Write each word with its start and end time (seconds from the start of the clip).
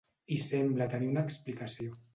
I 0.35 0.37
sembla 0.43 0.89
tenir 0.95 1.13
una 1.13 1.27
explicació. 1.31 1.99